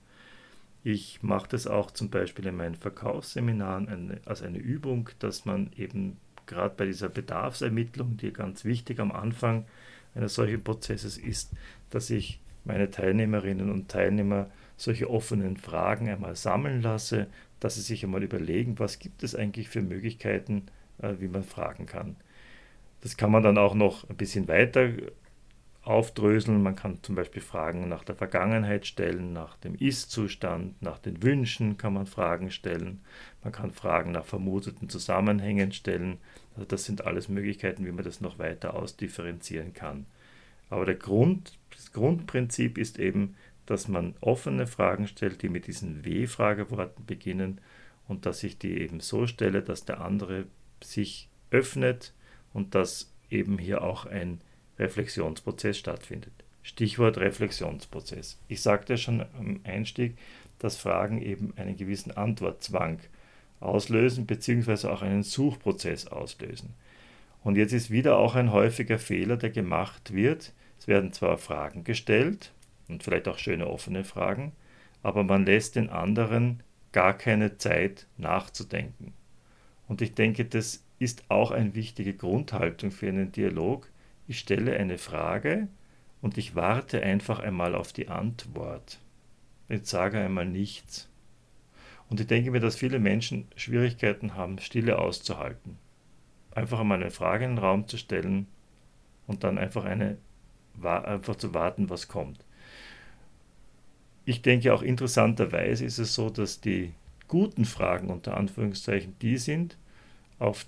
Ich 0.83 1.21
mache 1.21 1.49
das 1.49 1.67
auch 1.67 1.91
zum 1.91 2.09
Beispiel 2.09 2.47
in 2.47 2.55
meinen 2.55 2.75
Verkaufsseminaren 2.75 3.89
eine, 3.89 4.21
als 4.25 4.41
eine 4.41 4.57
Übung, 4.57 5.09
dass 5.19 5.43
man 5.43 5.71
eben 5.75 6.17
gerade 6.45 6.75
bei 6.75 6.85
dieser 6.85 7.09
Bedarfsermittlung, 7.09 8.15
die 8.15 8.31
ganz 8.31 8.63
wichtig 8.63 8.99
am 8.99 9.11
Anfang 9.11 9.65
eines 10.15 10.35
solchen 10.35 10.63
Prozesses 10.63 11.17
ist, 11.17 11.51
dass 11.89 12.09
ich 12.09 12.39
meine 12.63 12.89
Teilnehmerinnen 12.89 13.69
und 13.69 13.89
Teilnehmer 13.89 14.49
solche 14.77 15.09
offenen 15.09 15.57
Fragen 15.57 16.07
einmal 16.07 16.35
sammeln 16.35 16.81
lasse, 16.81 17.27
dass 17.59 17.75
sie 17.75 17.81
sich 17.81 18.03
einmal 18.03 18.23
überlegen, 18.23 18.79
was 18.79 18.99
gibt 18.99 19.23
es 19.23 19.35
eigentlich 19.35 19.69
für 19.69 19.81
Möglichkeiten, 19.81 20.67
äh, 21.01 21.13
wie 21.19 21.27
man 21.27 21.43
fragen 21.43 21.85
kann. 21.85 22.15
Das 23.01 23.17
kann 23.17 23.31
man 23.31 23.43
dann 23.43 23.57
auch 23.57 23.73
noch 23.73 24.09
ein 24.09 24.17
bisschen 24.17 24.47
weiter 24.47 24.89
aufdröseln. 25.87 26.61
Man 26.61 26.75
kann 26.75 27.01
zum 27.01 27.15
Beispiel 27.15 27.41
Fragen 27.41 27.87
nach 27.87 28.03
der 28.03 28.15
Vergangenheit 28.15 28.85
stellen, 28.85 29.33
nach 29.33 29.55
dem 29.57 29.75
Ist-Zustand, 29.75 30.81
nach 30.81 30.99
den 30.99 31.23
Wünschen 31.23 31.77
kann 31.77 31.93
man 31.93 32.05
Fragen 32.05 32.51
stellen. 32.51 32.99
Man 33.43 33.53
kann 33.53 33.71
Fragen 33.71 34.11
nach 34.11 34.25
vermuteten 34.25 34.89
Zusammenhängen 34.89 35.71
stellen. 35.71 36.17
Also 36.55 36.65
das 36.65 36.85
sind 36.85 37.05
alles 37.05 37.29
Möglichkeiten, 37.29 37.85
wie 37.85 37.91
man 37.91 38.03
das 38.03 38.19
noch 38.19 38.39
weiter 38.39 38.73
ausdifferenzieren 38.73 39.73
kann. 39.73 40.05
Aber 40.69 40.85
der 40.85 40.95
Grund, 40.95 41.57
das 41.71 41.93
Grundprinzip 41.93 42.77
ist 42.77 42.99
eben, 42.99 43.35
dass 43.67 43.87
man 43.87 44.15
offene 44.21 44.65
Fragen 44.65 45.07
stellt, 45.07 45.43
die 45.43 45.49
mit 45.49 45.67
diesen 45.67 46.03
W-Frageworten 46.03 47.05
beginnen 47.05 47.61
und 48.07 48.25
dass 48.25 48.41
ich 48.43 48.57
die 48.57 48.79
eben 48.81 49.01
so 49.01 49.27
stelle, 49.27 49.61
dass 49.61 49.85
der 49.85 50.01
andere 50.01 50.45
sich 50.81 51.29
öffnet 51.51 52.13
und 52.53 52.75
dass 52.75 53.11
eben 53.29 53.59
hier 53.59 53.83
auch 53.83 54.05
ein 54.05 54.41
Reflexionsprozess 54.79 55.77
stattfindet. 55.77 56.31
Stichwort 56.63 57.17
Reflexionsprozess. 57.17 58.39
Ich 58.47 58.61
sagte 58.61 58.97
schon 58.97 59.21
am 59.37 59.59
Einstieg, 59.63 60.17
dass 60.59 60.77
Fragen 60.77 61.21
eben 61.21 61.53
einen 61.57 61.75
gewissen 61.75 62.11
Antwortzwang 62.11 62.99
auslösen, 63.59 64.25
beziehungsweise 64.25 64.91
auch 64.91 65.01
einen 65.01 65.23
Suchprozess 65.23 66.07
auslösen. 66.07 66.73
Und 67.43 67.57
jetzt 67.57 67.73
ist 67.73 67.91
wieder 67.91 68.17
auch 68.17 68.35
ein 68.35 68.51
häufiger 68.51 68.97
Fehler, 68.97 69.35
der 69.35 69.49
gemacht 69.49 70.13
wird. 70.13 70.53
Es 70.79 70.87
werden 70.87 71.11
zwar 71.11 71.37
Fragen 71.37 71.83
gestellt 71.83 72.51
und 72.87 73.03
vielleicht 73.03 73.27
auch 73.27 73.37
schöne 73.37 73.67
offene 73.67 74.03
Fragen, 74.03 74.53
aber 75.03 75.23
man 75.23 75.45
lässt 75.45 75.75
den 75.75 75.89
anderen 75.89 76.63
gar 76.91 77.17
keine 77.17 77.57
Zeit 77.57 78.07
nachzudenken. 78.17 79.13
Und 79.87 80.01
ich 80.01 80.13
denke, 80.13 80.45
das 80.45 80.83
ist 80.99 81.25
auch 81.29 81.51
eine 81.51 81.75
wichtige 81.75 82.13
Grundhaltung 82.13 82.91
für 82.91 83.07
einen 83.07 83.31
Dialog. 83.31 83.89
Ich 84.27 84.39
stelle 84.39 84.75
eine 84.77 84.97
Frage 84.97 85.67
und 86.21 86.37
ich 86.37 86.55
warte 86.55 87.01
einfach 87.03 87.39
einmal 87.39 87.75
auf 87.75 87.93
die 87.93 88.09
Antwort. 88.09 88.99
Ich 89.69 89.85
sage 89.85 90.19
einmal 90.19 90.45
nichts. 90.45 91.09
Und 92.09 92.19
ich 92.19 92.27
denke 92.27 92.51
mir, 92.51 92.59
dass 92.59 92.75
viele 92.75 92.99
Menschen 92.99 93.47
Schwierigkeiten 93.55 94.35
haben, 94.35 94.59
Stille 94.59 94.97
auszuhalten. 94.97 95.77
Einfach 96.51 96.79
einmal 96.79 97.01
eine 97.01 97.11
Frage 97.11 97.45
in 97.45 97.51
den 97.51 97.57
Raum 97.59 97.87
zu 97.87 97.97
stellen 97.97 98.47
und 99.27 99.43
dann 99.43 99.57
einfach, 99.57 99.85
eine, 99.85 100.17
einfach 100.81 101.35
zu 101.35 101.53
warten, 101.53 101.89
was 101.89 102.07
kommt. 102.07 102.43
Ich 104.27 104.41
denke 104.41 104.73
auch 104.73 104.81
interessanterweise 104.81 105.85
ist 105.85 105.99
es 105.99 106.13
so, 106.13 106.29
dass 106.29 106.59
die 106.59 106.91
guten 107.29 107.63
Fragen 107.63 108.09
unter 108.09 108.35
Anführungszeichen 108.35 109.15
die 109.21 109.37
sind, 109.37 109.77
auf 110.37 110.65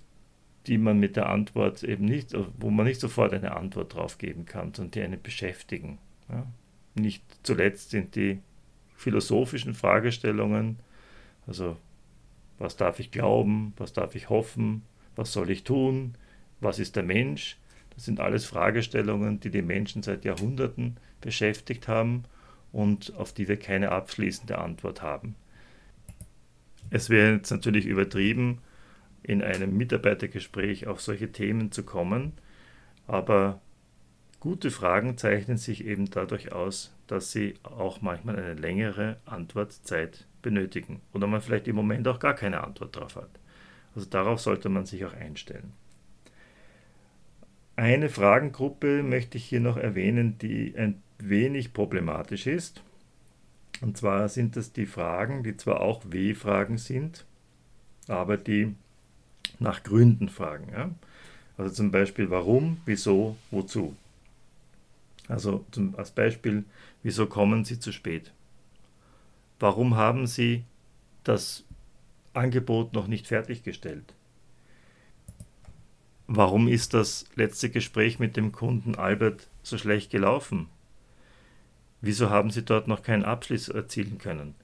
die 0.65 0.77
man 0.77 0.97
mit 0.97 1.17
der 1.17 1.27
Antwort 1.27 1.83
eben 1.83 2.05
nicht, 2.05 2.33
wo 2.57 2.69
man 2.69 2.85
nicht 2.85 3.01
sofort 3.01 3.33
eine 3.33 3.57
Antwort 3.57 3.93
drauf 3.93 4.17
geben 4.17 4.45
kann, 4.45 4.73
sondern 4.73 4.91
die 4.91 5.01
einen 5.01 5.21
beschäftigen. 5.21 5.97
Ja. 6.29 6.47
Nicht 6.95 7.21
zuletzt 7.43 7.89
sind 7.89 8.15
die 8.15 8.39
philosophischen 8.95 9.73
Fragestellungen, 9.73 10.79
also 11.45 11.75
was 12.59 12.77
darf 12.77 13.01
ich 13.01 13.11
glauben, 13.11 13.73
was 13.75 13.91
darf 13.91 14.15
ich 14.15 14.29
hoffen, 14.29 14.83
was 15.17 15.33
soll 15.33 15.49
ich 15.49 15.65
tun, 15.65 16.15
was 16.61 16.79
ist 16.79 16.95
der 16.95 17.03
Mensch, 17.03 17.57
das 17.93 18.05
sind 18.05 18.21
alles 18.21 18.45
Fragestellungen, 18.45 19.41
die 19.41 19.49
die 19.49 19.61
Menschen 19.61 20.01
seit 20.01 20.23
Jahrhunderten 20.23 20.95
beschäftigt 21.19 21.89
haben 21.89 22.23
und 22.71 23.15
auf 23.15 23.33
die 23.33 23.47
wir 23.47 23.57
keine 23.57 23.91
abschließende 23.91 24.57
Antwort 24.57 25.01
haben. 25.01 25.35
Es 26.89 27.09
wäre 27.09 27.33
jetzt 27.33 27.51
natürlich 27.51 27.85
übertrieben, 27.85 28.59
in 29.23 29.43
einem 29.43 29.77
Mitarbeitergespräch 29.77 30.87
auf 30.87 31.01
solche 31.01 31.31
Themen 31.31 31.71
zu 31.71 31.83
kommen. 31.83 32.33
Aber 33.07 33.61
gute 34.39 34.71
Fragen 34.71 35.17
zeichnen 35.17 35.57
sich 35.57 35.85
eben 35.85 36.09
dadurch 36.09 36.51
aus, 36.51 36.95
dass 37.07 37.31
sie 37.31 37.55
auch 37.63 38.01
manchmal 38.01 38.37
eine 38.37 38.53
längere 38.53 39.17
Antwortzeit 39.25 40.25
benötigen 40.41 41.01
oder 41.13 41.27
man 41.27 41.41
vielleicht 41.41 41.67
im 41.67 41.75
Moment 41.75 42.07
auch 42.07 42.19
gar 42.19 42.33
keine 42.33 42.63
Antwort 42.63 42.95
darauf 42.95 43.15
hat. 43.15 43.39
Also 43.95 44.07
darauf 44.09 44.39
sollte 44.39 44.69
man 44.69 44.85
sich 44.85 45.03
auch 45.05 45.13
einstellen. 45.13 45.73
Eine 47.75 48.09
Fragengruppe 48.09 49.03
möchte 49.03 49.37
ich 49.37 49.45
hier 49.45 49.59
noch 49.59 49.77
erwähnen, 49.77 50.37
die 50.37 50.75
ein 50.77 51.01
wenig 51.19 51.73
problematisch 51.73 52.47
ist. 52.47 52.81
Und 53.81 53.97
zwar 53.97 54.27
sind 54.29 54.55
das 54.55 54.73
die 54.73 54.85
Fragen, 54.85 55.43
die 55.43 55.55
zwar 55.55 55.81
auch 55.81 56.01
W-Fragen 56.05 56.77
sind, 56.77 57.25
aber 58.07 58.37
die 58.37 58.75
nach 59.59 59.83
Gründen 59.83 60.29
fragen. 60.29 60.71
Ja? 60.71 60.89
Also 61.57 61.73
zum 61.73 61.91
Beispiel 61.91 62.29
warum, 62.29 62.81
wieso, 62.85 63.37
wozu. 63.51 63.95
Also 65.27 65.65
zum, 65.71 65.95
als 65.95 66.11
Beispiel, 66.11 66.65
wieso 67.03 67.27
kommen 67.27 67.63
Sie 67.63 67.79
zu 67.79 67.91
spät? 67.91 68.31
Warum 69.59 69.95
haben 69.95 70.25
Sie 70.25 70.63
das 71.23 71.63
Angebot 72.33 72.93
noch 72.93 73.07
nicht 73.07 73.27
fertiggestellt? 73.27 74.13
Warum 76.27 76.67
ist 76.67 76.93
das 76.93 77.25
letzte 77.35 77.69
Gespräch 77.69 78.19
mit 78.19 78.37
dem 78.37 78.51
Kunden 78.51 78.95
Albert 78.95 79.47
so 79.63 79.77
schlecht 79.77 80.11
gelaufen? 80.11 80.67
Wieso 82.01 82.29
haben 82.29 82.51
Sie 82.51 82.63
dort 82.63 82.87
noch 82.87 83.03
keinen 83.03 83.25
Abschluss 83.25 83.69
erzielen 83.69 84.17
können? 84.17 84.55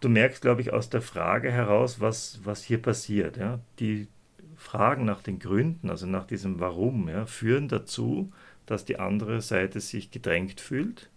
du 0.00 0.08
merkst, 0.08 0.42
glaube 0.42 0.62
ich, 0.62 0.72
aus 0.72 0.90
der 0.90 1.02
Frage 1.02 1.50
heraus, 1.52 2.00
was, 2.00 2.40
was 2.44 2.64
hier 2.64 2.80
passiert. 2.80 3.36
Ja? 3.36 3.60
Die 3.78 4.08
Fragen 4.56 5.04
nach 5.04 5.22
den 5.22 5.38
Gründen, 5.38 5.90
also 5.90 6.06
nach 6.06 6.26
diesem 6.26 6.60
Warum, 6.60 7.08
ja, 7.08 7.26
führen 7.26 7.68
dazu, 7.68 8.32
dass 8.66 8.84
die 8.84 8.98
andere 8.98 9.40
Seite 9.40 9.80
sich 9.80 10.10
gedrängt 10.10 10.60
fühlt. 10.60 11.10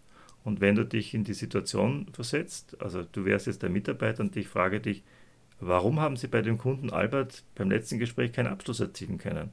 Und 0.44 0.60
wenn 0.60 0.76
du 0.76 0.86
dich 0.86 1.14
in 1.14 1.24
die 1.24 1.34
Situation 1.34 2.08
versetzt, 2.12 2.82
also 2.82 3.04
du 3.04 3.26
wärst 3.26 3.48
jetzt 3.48 3.64
der 3.64 3.70
Mitarbeiter 3.70 4.22
und 4.22 4.36
ich 4.36 4.48
frage 4.48 4.82
dich, 4.82 5.04
warum 5.60 6.00
haben 6.00 6.18
Sie 6.18 6.28
bei 6.28 6.42
dem 6.42 6.58
Kunden 6.58 6.90
Albert 6.90 7.44
beim 7.56 7.70
letzten 7.70 8.00
Gespräch 8.00 8.34
keinen 8.34 8.48
Abschluss 8.48 8.82
erzielen 8.82 9.18
können? 9.18 9.52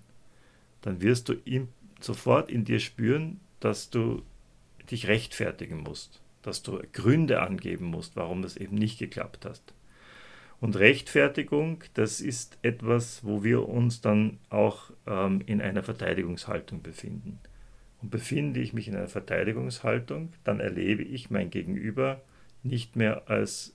Dann 0.83 1.01
wirst 1.01 1.29
du 1.29 1.35
ihm 1.45 1.69
sofort 2.01 2.51
in 2.51 2.65
dir 2.65 2.81
spüren, 2.81 3.39
dass 3.61 3.91
du 3.91 4.23
dich 4.91 5.09
rechtfertigen 5.09 5.79
musst 5.79 6.21
dass 6.43 6.63
du 6.63 6.81
Gründe 6.93 7.43
angeben 7.43 7.87
musst, 7.87 8.17
warum 8.17 8.43
das 8.43 8.57
eben 8.57 8.77
nicht 8.77 8.99
geklappt 8.99 9.45
hast. 9.45 9.75
Und 10.61 10.77
Rechtfertigung, 10.77 11.85
das 11.95 12.21
ist 12.21 12.59
etwas, 12.63 13.25
wo 13.25 13.43
wir 13.43 13.69
uns 13.69 14.01
dann 14.01 14.39
auch 14.51 14.91
ähm, 15.07 15.43
in 15.47 15.61
einer 15.63 15.83
Verteidigungshaltung 15.83 16.83
befinden. 16.83 17.39
Und 18.03 18.11
befinde 18.11 18.61
ich 18.61 18.73
mich 18.73 18.89
in 18.89 18.97
einer 18.97 19.09
Verteidigungshaltung, 19.09 20.33
dann 20.45 20.61
erlebe 20.61 21.03
ich 21.03 21.31
mein 21.31 21.51
Gegenüber 21.51 22.21
nicht 22.63 22.97
mehr 22.97 23.29
als 23.31 23.75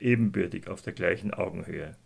ebenbürtig 0.00 0.68
auf 0.68 0.82
der 0.82 0.92
gleichen 0.92 1.32
Augenhöhe. 1.32 1.96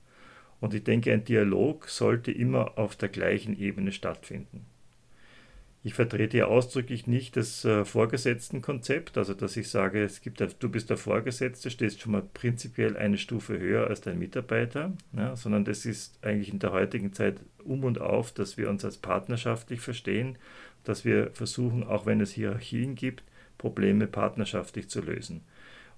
Und 0.60 0.74
ich 0.74 0.84
denke, 0.84 1.12
ein 1.12 1.24
Dialog 1.24 1.88
sollte 1.88 2.30
immer 2.30 2.78
auf 2.78 2.94
der 2.94 3.08
gleichen 3.08 3.58
Ebene 3.58 3.90
stattfinden. 3.90 4.66
Ich 5.82 5.94
vertrete 5.94 6.36
ja 6.36 6.44
ausdrücklich 6.44 7.06
nicht 7.06 7.36
das 7.36 7.64
äh, 7.64 7.86
Vorgesetztenkonzept, 7.86 9.16
also 9.16 9.32
dass 9.32 9.56
ich 9.56 9.70
sage, 9.70 10.04
es 10.04 10.20
gibt, 10.20 10.40
du 10.40 10.68
bist 10.68 10.90
der 10.90 10.98
Vorgesetzte, 10.98 11.70
stehst 11.70 12.02
schon 12.02 12.12
mal 12.12 12.22
prinzipiell 12.22 12.98
eine 12.98 13.16
Stufe 13.16 13.58
höher 13.58 13.86
als 13.86 14.02
dein 14.02 14.18
Mitarbeiter, 14.18 14.92
ja, 15.16 15.34
sondern 15.36 15.64
das 15.64 15.86
ist 15.86 16.22
eigentlich 16.22 16.52
in 16.52 16.58
der 16.58 16.72
heutigen 16.72 17.14
Zeit 17.14 17.40
um 17.64 17.84
und 17.84 17.98
auf, 17.98 18.30
dass 18.32 18.58
wir 18.58 18.68
uns 18.68 18.84
als 18.84 18.98
partnerschaftlich 18.98 19.80
verstehen, 19.80 20.36
dass 20.84 21.06
wir 21.06 21.30
versuchen, 21.32 21.82
auch 21.82 22.04
wenn 22.04 22.20
es 22.20 22.32
Hierarchien 22.32 22.94
gibt, 22.94 23.24
Probleme 23.56 24.06
partnerschaftlich 24.06 24.90
zu 24.90 25.00
lösen. 25.00 25.40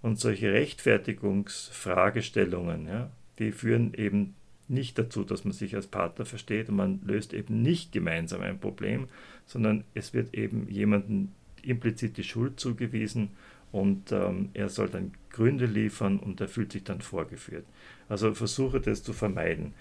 Und 0.01 0.21
solche 0.21 0.53
Rechtfertigungsfragestellungen, 0.53 2.87
ja, 2.87 3.11
die 3.39 3.51
führen 3.51 3.95
eben 3.95 4.37
nicht 4.73 4.99
dazu, 4.99 5.25
dass 5.25 5.45
man 5.45 5.53
sich 5.53 5.77
als 5.77 5.87
Partner 5.87 6.25
versteht 6.25 6.69
und 6.69 6.77
man 6.77 7.01
löst 7.05 7.33
eben 7.33 7.63
nicht 7.63 7.93
gemeinsam 7.93 8.41
ein 8.43 8.59
Problem, 8.59 9.07
sondern 9.47 9.85
es 9.95 10.15
wird 10.15 10.35
eben 10.35 10.69
jemandem 10.69 11.29
implizit 11.63 12.17
die 12.17 12.25
Schuld 12.25 12.59
zugewiesen 12.59 13.31
und 13.71 14.13
ähm, 14.13 14.51
er 14.55 14.69
soll 14.69 14.89
dann 14.89 15.13
Gründe 15.31 15.67
liefern 15.67 16.19
und 16.19 16.41
er 16.41 16.49
fühlt 16.49 16.73
sich 16.73 16.85
dann 16.85 17.01
vorgeführt. 17.01 17.65
Also 18.09 18.35
versuche 18.35 18.81
das 18.81 19.03
zu 19.03 19.13
vermeiden. 19.13 19.75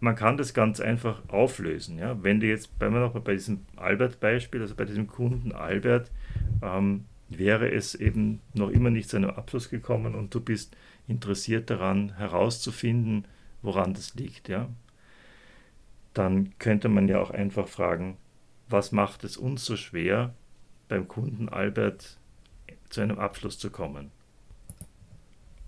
Man 0.00 0.14
kann 0.14 0.36
das 0.36 0.54
ganz 0.54 0.80
einfach 0.80 1.22
auflösen. 1.28 1.98
Ja? 1.98 2.22
Wenn 2.22 2.40
du 2.40 2.46
jetzt, 2.46 2.78
bleiben 2.78 2.94
wir 2.94 3.00
noch 3.00 3.18
bei 3.20 3.32
diesem 3.32 3.60
Albert-Beispiel, 3.76 4.60
also 4.60 4.74
bei 4.74 4.84
diesem 4.84 5.06
Kunden 5.06 5.52
Albert, 5.52 6.10
ähm, 6.62 7.04
wäre 7.28 7.70
es 7.70 7.94
eben 7.94 8.40
noch 8.54 8.70
immer 8.70 8.90
nicht 8.90 9.08
zu 9.08 9.16
einem 9.16 9.30
Abschluss 9.30 9.70
gekommen 9.70 10.14
und 10.14 10.34
du 10.34 10.40
bist 10.40 10.76
interessiert 11.06 11.70
daran 11.70 12.16
herauszufinden, 12.16 13.24
woran 13.62 13.94
das 13.94 14.14
liegt, 14.14 14.48
ja, 14.48 14.68
dann 16.14 16.58
könnte 16.58 16.88
man 16.88 17.08
ja 17.08 17.20
auch 17.20 17.30
einfach 17.30 17.68
fragen, 17.68 18.16
was 18.68 18.92
macht 18.92 19.24
es 19.24 19.36
uns 19.36 19.64
so 19.64 19.76
schwer, 19.76 20.34
beim 20.88 21.08
Kunden 21.08 21.48
Albert 21.48 22.18
zu 22.88 23.00
einem 23.00 23.18
Abschluss 23.18 23.58
zu 23.58 23.70
kommen? 23.70 24.10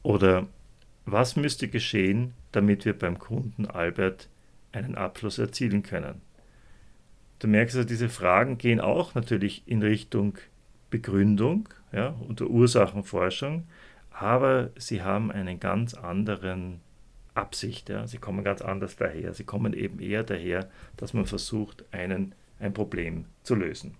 Oder 0.02 0.46
was 1.04 1.36
müsste 1.36 1.68
geschehen, 1.68 2.34
damit 2.50 2.84
wir 2.84 2.98
beim 2.98 3.18
Kunden 3.18 3.66
Albert 3.66 4.28
einen 4.72 4.96
Abschluss 4.96 5.38
erzielen 5.38 5.82
können? 5.82 6.20
Du 7.38 7.48
merkst 7.48 7.76
also, 7.76 7.88
diese 7.88 8.08
Fragen 8.08 8.58
gehen 8.58 8.80
auch 8.80 9.14
natürlich 9.14 9.62
in 9.66 9.82
Richtung 9.82 10.38
Begründung 10.90 11.68
ja, 11.92 12.08
und 12.08 12.40
Ursachenforschung, 12.40 13.66
aber 14.10 14.70
sie 14.76 15.02
haben 15.02 15.32
einen 15.32 15.58
ganz 15.58 15.94
anderen 15.94 16.80
Absicht. 17.34 17.88
Ja. 17.88 18.06
Sie 18.06 18.18
kommen 18.18 18.44
ganz 18.44 18.62
anders 18.62 18.96
daher. 18.96 19.34
Sie 19.34 19.44
kommen 19.44 19.72
eben 19.72 20.00
eher 20.00 20.22
daher, 20.22 20.70
dass 20.96 21.14
man 21.14 21.26
versucht, 21.26 21.84
einen, 21.92 22.34
ein 22.58 22.72
Problem 22.72 23.26
zu 23.42 23.54
lösen. 23.54 23.96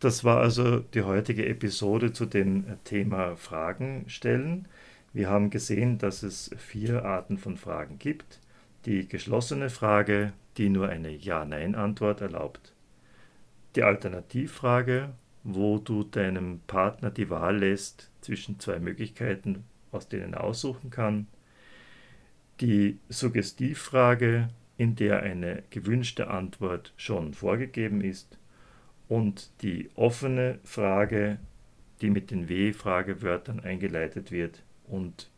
Das 0.00 0.22
war 0.22 0.40
also 0.40 0.80
die 0.80 1.02
heutige 1.02 1.46
Episode 1.46 2.12
zu 2.12 2.26
dem 2.26 2.64
Thema 2.84 3.36
Fragen 3.36 4.04
stellen. 4.08 4.68
Wir 5.14 5.30
haben 5.30 5.48
gesehen, 5.48 5.96
dass 5.96 6.22
es 6.22 6.50
vier 6.58 7.04
Arten 7.04 7.38
von 7.38 7.56
Fragen 7.56 7.98
gibt. 7.98 8.40
Die 8.84 9.08
geschlossene 9.08 9.70
Frage, 9.70 10.32
die 10.58 10.68
nur 10.68 10.88
eine 10.88 11.10
Ja-Nein-Antwort 11.10 12.20
erlaubt. 12.20 12.74
Die 13.76 13.82
Alternativfrage, 13.82 15.14
wo 15.42 15.78
du 15.78 16.04
deinem 16.04 16.60
Partner 16.66 17.10
die 17.10 17.30
Wahl 17.30 17.58
lässt 17.58 18.10
zwischen 18.20 18.60
zwei 18.60 18.78
Möglichkeiten, 18.78 19.64
aus 19.94 20.08
denen 20.08 20.34
er 20.34 20.44
aussuchen 20.44 20.90
kann. 20.90 21.26
Die 22.60 22.98
Suggestivfrage, 23.08 24.48
in 24.76 24.96
der 24.96 25.22
eine 25.22 25.62
gewünschte 25.70 26.28
Antwort 26.28 26.92
schon 26.96 27.34
vorgegeben 27.34 28.00
ist. 28.00 28.38
Und 29.08 29.50
die 29.62 29.90
offene 29.94 30.58
Frage, 30.64 31.38
die 32.00 32.10
mit 32.10 32.30
den 32.30 32.48
W-Fragewörtern 32.48 33.60
eingeleitet 33.60 34.30
wird 34.30 34.62
und 34.86 35.30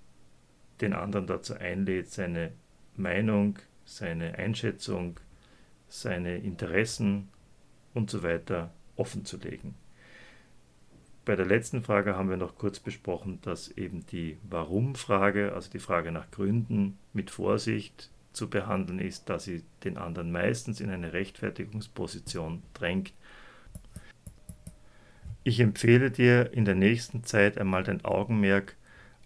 den 0.80 0.92
anderen 0.92 1.26
dazu 1.26 1.54
einlädt, 1.54 2.10
seine 2.10 2.52
Meinung, 2.96 3.58
seine 3.84 4.36
Einschätzung, 4.38 5.20
seine 5.88 6.38
Interessen 6.38 7.28
und 7.94 8.10
so 8.10 8.22
weiter 8.22 8.72
offen 8.96 9.24
zu 9.24 9.36
legen. 9.38 9.74
Bei 11.26 11.34
der 11.34 11.44
letzten 11.44 11.82
Frage 11.82 12.14
haben 12.14 12.30
wir 12.30 12.36
noch 12.36 12.56
kurz 12.56 12.78
besprochen, 12.78 13.40
dass 13.42 13.68
eben 13.68 14.06
die 14.06 14.38
Warum-Frage, 14.48 15.52
also 15.54 15.68
die 15.68 15.80
Frage 15.80 16.12
nach 16.12 16.30
Gründen, 16.30 16.98
mit 17.12 17.32
Vorsicht 17.32 18.10
zu 18.32 18.48
behandeln 18.48 19.00
ist, 19.00 19.28
da 19.28 19.40
sie 19.40 19.64
den 19.82 19.98
anderen 19.98 20.30
meistens 20.30 20.80
in 20.80 20.88
eine 20.88 21.12
Rechtfertigungsposition 21.12 22.62
drängt. 22.74 23.12
Ich 25.42 25.58
empfehle 25.58 26.12
dir 26.12 26.52
in 26.52 26.64
der 26.64 26.76
nächsten 26.76 27.24
Zeit 27.24 27.58
einmal 27.58 27.82
dein 27.82 28.04
Augenmerk 28.04 28.76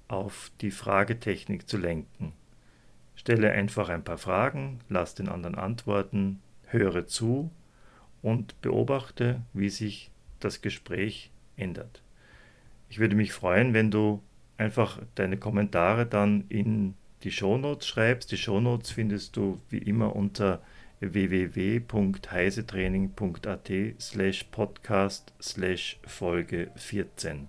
auf 0.08 0.50
die 0.62 0.70
Fragetechnik 0.70 1.68
zu 1.68 1.76
lenken. 1.76 2.32
Stelle 3.14 3.52
einfach 3.52 3.90
ein 3.90 4.04
paar 4.04 4.16
Fragen, 4.16 4.80
lass 4.88 5.14
den 5.14 5.28
anderen 5.28 5.56
antworten, 5.56 6.40
höre 6.66 7.06
zu 7.06 7.50
und 8.22 8.58
beobachte, 8.62 9.42
wie 9.52 9.68
sich 9.68 10.10
das 10.38 10.62
Gespräch 10.62 11.30
ändert. 11.60 12.02
Ich 12.88 12.98
würde 12.98 13.14
mich 13.14 13.32
freuen, 13.32 13.74
wenn 13.74 13.90
du 13.90 14.22
einfach 14.56 15.00
deine 15.14 15.36
Kommentare 15.36 16.06
dann 16.06 16.44
in 16.48 16.94
die 17.22 17.30
Shownotes 17.30 17.86
schreibst. 17.86 18.32
Die 18.32 18.36
Shownotes 18.36 18.90
findest 18.90 19.36
du 19.36 19.60
wie 19.68 19.78
immer 19.78 20.16
unter 20.16 20.60
www.heisetraining.at 21.00 23.70
slash 23.98 24.44
podcast 24.44 25.32
slash 25.40 25.98
Folge 26.04 26.70
14. 26.76 27.48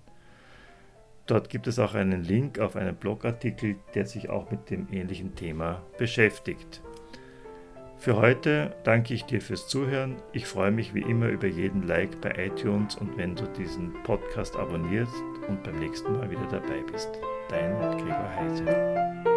Dort 1.26 1.50
gibt 1.50 1.66
es 1.66 1.78
auch 1.78 1.94
einen 1.94 2.24
Link 2.24 2.58
auf 2.58 2.76
einen 2.76 2.96
Blogartikel, 2.96 3.76
der 3.94 4.06
sich 4.06 4.30
auch 4.30 4.50
mit 4.50 4.70
dem 4.70 4.88
ähnlichen 4.90 5.34
Thema 5.34 5.82
beschäftigt. 5.98 6.80
Für 8.02 8.16
heute 8.16 8.74
danke 8.82 9.14
ich 9.14 9.26
dir 9.26 9.40
fürs 9.40 9.68
Zuhören. 9.68 10.16
Ich 10.32 10.48
freue 10.48 10.72
mich 10.72 10.92
wie 10.92 11.02
immer 11.02 11.28
über 11.28 11.46
jeden 11.46 11.86
Like 11.86 12.20
bei 12.20 12.34
iTunes 12.46 12.96
und 12.96 13.16
wenn 13.16 13.36
du 13.36 13.44
diesen 13.56 13.92
Podcast 14.02 14.56
abonnierst 14.56 15.14
und 15.46 15.62
beim 15.62 15.78
nächsten 15.78 16.12
Mal 16.14 16.28
wieder 16.28 16.48
dabei 16.50 16.82
bist. 16.90 17.10
Dein 17.48 17.78
Gregor 17.78 18.28
Heise. 18.34 19.31